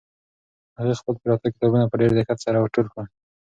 هغې 0.77 0.93
خپل 0.99 1.15
پراته 1.21 1.47
کتابونه 1.53 1.85
په 1.87 1.95
ډېر 2.01 2.11
دقت 2.17 2.37
سره 2.45 2.57
ور 2.59 2.69
ټول 2.75 2.87
کړل. 2.93 3.07